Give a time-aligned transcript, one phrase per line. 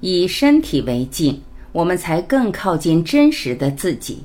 [0.00, 1.38] 以身体为镜，
[1.72, 4.18] 我们才更靠近真实的自己。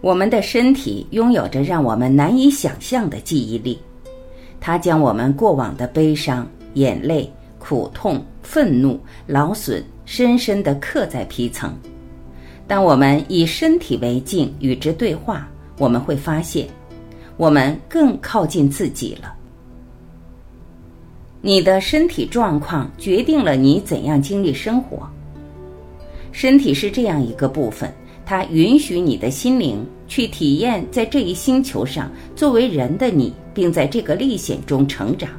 [0.00, 3.78] 我们的身体拥有着让我们难以想象的记忆力，
[4.60, 7.28] 它将我们过往的悲伤、眼泪。
[7.66, 11.74] 苦痛、愤怒、劳损，深深地刻在皮层。
[12.68, 15.48] 当我们以身体为镜与之对话，
[15.78, 16.68] 我们会发现，
[17.38, 19.34] 我们更靠近自己了。
[21.40, 25.08] 你的身体状况决定了你怎样经历生活。
[26.32, 27.90] 身体是这样一个部分，
[28.26, 35.30] 它允许你的心灵去体验在这一星球上作为人的你，并在这个历险中成长。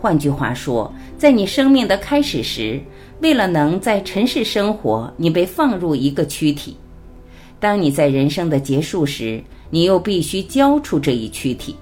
[0.00, 2.80] 换句话说，在你生命的开始时，
[3.20, 6.74] 为了能在尘世生活，你被放入一个躯体；
[7.58, 11.74] 当你在人生的结束时，你又必须交出这一躯体。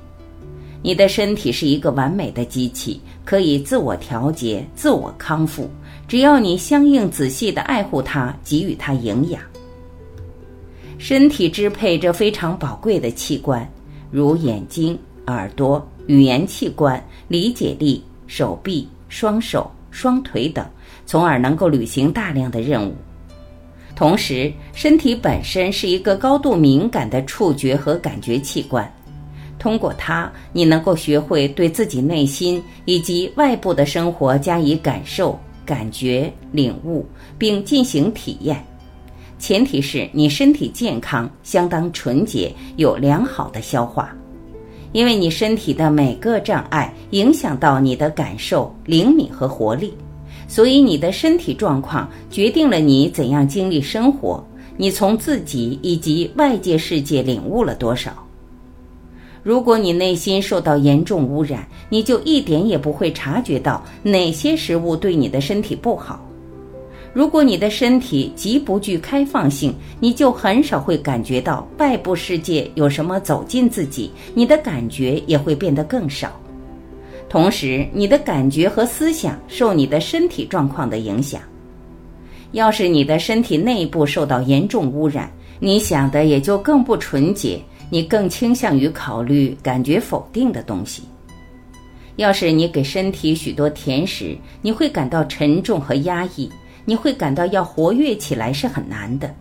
[0.80, 5.68] 你的身体是一个完美的机器，可以自我调节、自我康复，
[6.06, 9.40] 只要你相应仔细地爱护它，给予它营养。
[10.98, 13.68] 身体支配着非常宝贵的器官，
[14.10, 15.86] 如眼睛、耳朵。
[16.06, 20.66] 语言器官、理解力、手臂、双手、双腿等，
[21.06, 22.94] 从而能够履行大量的任务。
[23.96, 28.92] 同时，身体本身是一个高度敏感的触觉和感觉器官，
[29.58, 37.06] 通过它，你能够学会对自己内心以及外部的生活加以感受、感觉、领悟，
[37.39, 38.62] 并进行体验。
[39.39, 44.14] 前提是你身体健康、相当纯洁、有良好的消化。
[44.94, 49.92] 因为你身体的每个障碍影响到你的感受、灵敏和活力，
[50.46, 54.42] 所以你的身体状况决定了你怎样经历生活，
[54.76, 58.12] 你从自己以及外界世界领悟了多少。
[59.42, 66.24] 如果你内心受到严重污染，你就一点也不会察觉到哪些食物对你的身体不好。
[67.14, 76.33] 如果你的身体极不具开放性，你就很少会感觉到外部世界有什么走进自己，你的感觉也会变得更少。
[77.29, 81.41] 同时，你的感觉和思想受你的身体状况的影响。
[82.51, 87.61] 要是你的身体内部受到严重污染，你想的也就更不纯洁，
[87.91, 91.05] 你更倾向于考虑感觉否定的东西。
[92.17, 96.51] 要是你给身体许多甜食，你会感到沉重和压抑。
[96.84, 99.34] 你会感到要活跃起来是很难的。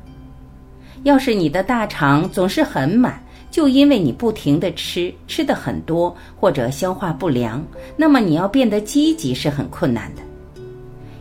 [1.04, 3.22] 要是你的大肠总是很满，
[3.52, 7.62] 就因为你不停的吃，吃的很多，或者消化不良，
[7.98, 10.22] 那么你要变得积极是很困难的。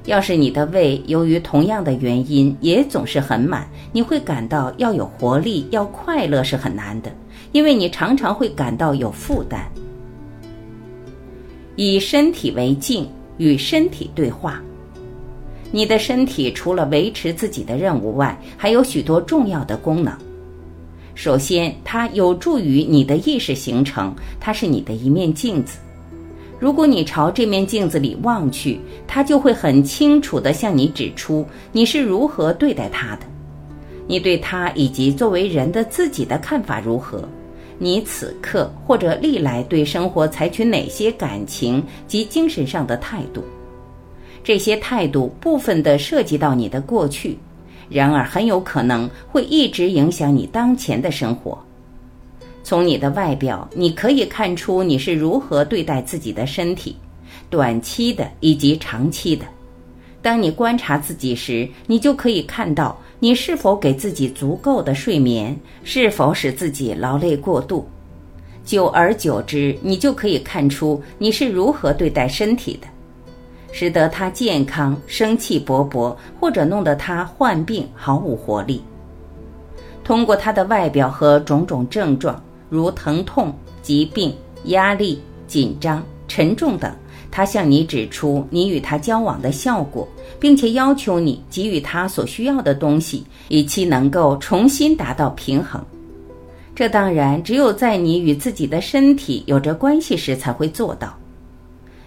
[0.06, 7.12] 要是你的胃由于同样的原因也总是很满，你会感到要有活力、要快乐是很难的，
[7.52, 9.68] 因为你常常会感到有负担。
[11.76, 13.08] 以身体为镜，
[13.38, 14.60] 与身体对话。
[15.72, 20.14] 你的身体除了维持自己的任务外，还有许多重要的功能。
[21.14, 25.78] 首先，它有助于你的意识形成，它是你的一面镜子。
[26.58, 33.22] 如果你朝这面镜子里望去，它就会很清楚地向你指出你是如何对待它的，
[34.06, 37.28] 你对它以及作为人的自己的看法如何，
[37.78, 43.42] 你此刻或者历来对生活采取哪些感情及精神上的态度。
[44.44, 47.38] 这些态度部分的涉及到你的过去，
[47.88, 51.58] 然而很有可能会一直影响你当前的生活。
[52.64, 56.96] 从你的外表，你可以看出你是如何对待自己的身体，
[57.50, 59.44] 短期的以及长期的。
[60.22, 67.84] 当你观察自己时，你就可以看到你是否给自己足够的睡眠，是否使自己劳累过度。
[68.64, 72.86] 久而久之，你就可以看出你是如何对待身体的。
[73.72, 78.80] 使得他健康、生气勃勃，或者弄得他患病、毫无活力。
[80.04, 83.52] 通过他的外表和种种症状，如疼痛、
[83.82, 84.32] 疾病、
[84.64, 86.92] 压力、紧张、沉重等，
[87.30, 90.06] 他向你指出你与他交往的效果，
[90.38, 95.82] 并且要求你给予他所需要的东西，以期能够重新达到平衡。
[96.74, 101.16] 这当然只有在你与自己的身体有着关系时才会做到。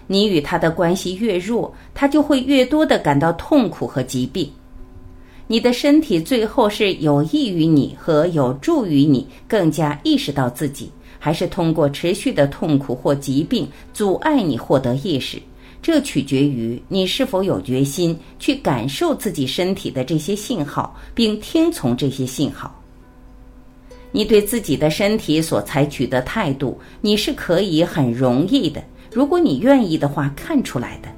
[0.06, 4.50] 你与他的关系越弱，他就会越多的感到痛苦和疾病。
[5.48, 15.40] 你的身体最后是有益于你和有助于你更加意识到自己，还是通过持续的痛苦或疾病阻碍你获得意识，
[15.80, 22.72] 这取决于你是否有决心去感受自己身体的这些信号，并听从这些信号。
[24.10, 28.82] 你对自己的身体所采取的态度，你是可以很容易的，
[29.16, 31.08] 如果你愿意的话，看出来的。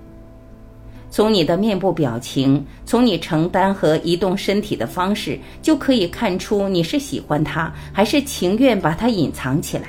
[1.10, 9.88] 从你的面部表情，从你承担和移动身体的方式，就可以看出你是喜欢它，还是情愿把它隐藏起来。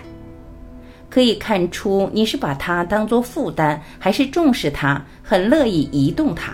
[1.07, 6.51] 可以看出你是把它当做负担，还是重视它，很乐意移动它。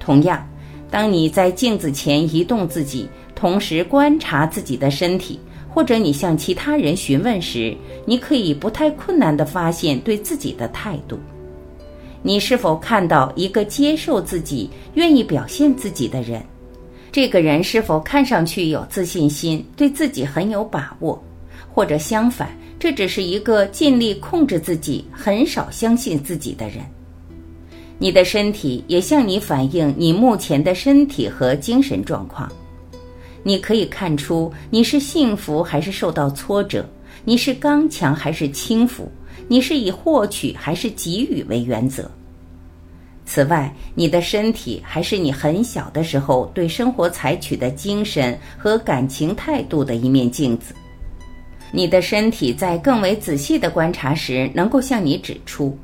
[0.00, 0.44] 同样，
[0.90, 5.38] 当你在镜子前移动自己，同时观察自己的身体，
[5.74, 7.76] 或者你向其他人询问时，
[8.06, 11.18] 你可以不太困难地发现对自己的态度。
[12.22, 16.40] 你是否看到一个接受自己、愿意表现自己的人？
[17.10, 21.20] 这个人是否看上去有自信心，对自己很有把握？
[21.72, 26.84] 或者相反，这只是一个尽力控制自己、很少相信自己的人？
[27.98, 32.50] 你的身体也向你反映你目前的身体和精神状况。
[33.44, 36.84] 你可以看出你是幸福还是受到挫折，
[37.24, 39.08] 你是刚强还是轻浮。
[39.46, 42.10] 你是以获取还是给予为原则？
[43.26, 50.74] 此外，你的身体还是你很小的时候对生活采取的精神和感情态度的一面镜子。
[51.70, 55.76] 你的身体在更为仔细的观察时，能够向你指出，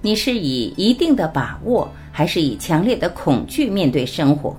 [0.00, 4.56] 你是以一定的把握，还是以强烈的恐惧面对生活？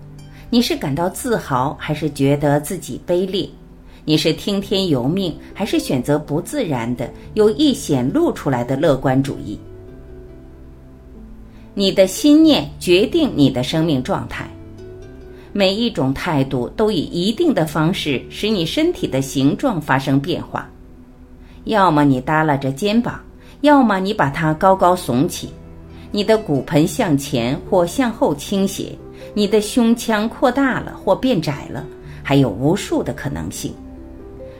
[0.53, 3.49] 你是感到自豪，还是觉得自己卑劣？
[4.05, 9.57] 你是听天由命，还是选择不自然的、有意显露出来的乐观主义？
[11.73, 14.47] 你的心念决定你的生命状态。
[15.51, 20.69] 每一种态度都以一定的方式使你身体的形状发生变化。
[21.63, 23.19] 要么你耷拉着肩膀，
[23.61, 25.49] 要么你把它高高耸起，
[26.11, 28.95] 你的骨盆向前或向后倾斜，
[29.33, 31.85] 你的胸腔扩大了或变窄了，
[32.21, 33.73] 还有无数的可能性。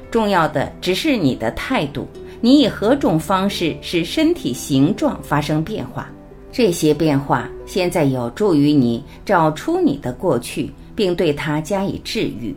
[0.10, 2.08] 重要的只是你的态度，
[2.40, 6.10] 你以何种方式使身体形状发生变化？
[6.52, 12.56] 这些变化现在有助于你找出你的过去，并对它加以治愈，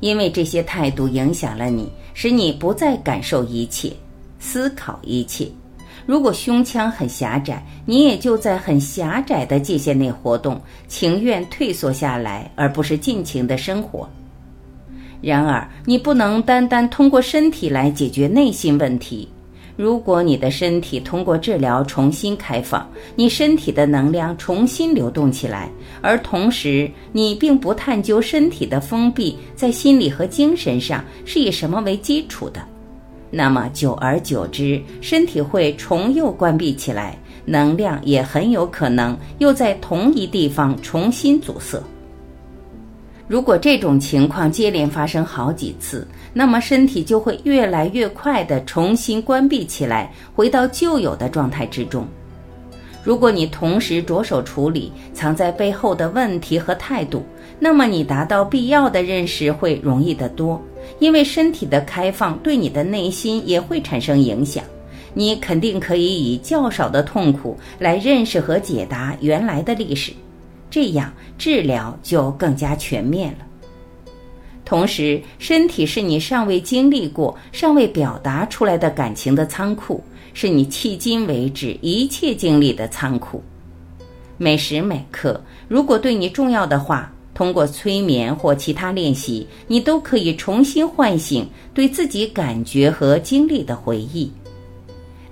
[0.00, 3.90] 因为这些态度影响了你，使你不再感受一切、
[4.38, 5.48] 思考一切。
[6.06, 14.08] 如果胸腔很狭窄，你也就在很狭窄的界限内活动，情愿退缩下来，而不是尽情的生活。
[15.20, 19.28] 然而，你不能单单通过身体来解决内心问题。
[19.76, 25.68] 如果你的身体通过治疗重新开放，你身体的能量重新流动起来，
[26.00, 32.60] 而同时你并不探究身体的封闭在心理和精神上是以什么为基础的，
[33.30, 41.82] 那么久而久之，身体会重又关闭起来，能量也很有可能又在同一地方重新阻塞。
[43.28, 52.06] 如果这种情况接连发生好几次，那么身体就会越来越快地重新关闭起来，回到旧有的状态之中。
[53.02, 57.24] 如果你同时着手处理藏在背后的问题和态度，
[57.58, 60.60] 那么你达到必要的认识会容易得多，
[60.98, 64.64] 因为身体的开放对你的内心也会产生影响。
[65.14, 70.12] 你肯定可以以较少的痛苦来认识和解答原来的历史。
[70.68, 73.38] 这样治疗就更加全面了。
[74.64, 80.02] 同时，身体是你尚未经历过、尚未表达出来的感情的仓库，
[80.34, 83.40] 是你迄今为止一切经历的仓库。
[84.36, 94.32] 每时每刻，如果对你重要的话，通过催眠或其他练习，你都可以重新唤醒对自己感觉和经历的回忆。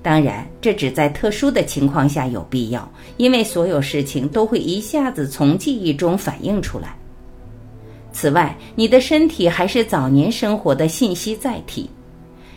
[0.03, 6.95] 当然，这只在特殊的情况下有必要，因为所有事情都会一下子从记忆中反映出来。
[8.13, 11.89] 此外，你的身体还是早年生活的信息载体，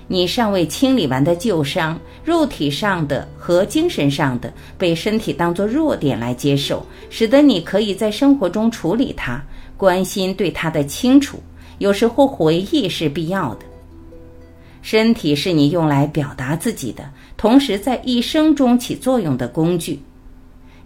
[0.10, 9.44] 你尚未清理完的旧伤，肉体上的和精神上的，被身体当作弱点来接受，使得你可以在生活中处理它，
[9.76, 11.38] 关心对它的清楚。
[11.80, 13.66] 有时候回忆是必要的。
[14.82, 17.04] 身体是你用来表达自己的，
[17.36, 20.00] 同时在一生中起作用的工具。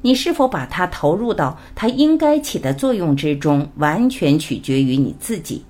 [0.02, 5.64] 你是否把它投入到它应该起的作用之中，完全取决于你自己。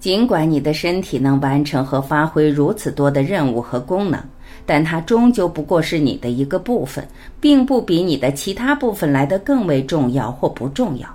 [0.00, 4.22] 尽管你的身体能完成和发挥如此多的任务和功能，
[4.64, 7.06] 但它终究不过是你的一个部分，
[7.40, 11.08] 并不比你的其他部分来得更为重要或不重要。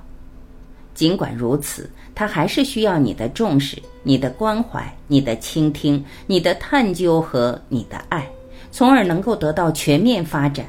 [0.94, 3.82] 尽管如此，它还是需要你的重视。
[4.04, 8.30] 你的关怀、你的倾听、你的探究和你的爱，
[8.70, 10.66] 从而能够得到全面发展。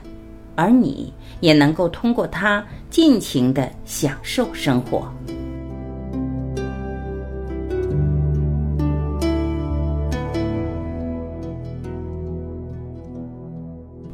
[0.55, 5.13] 而你也能够通过它尽情的享受生活。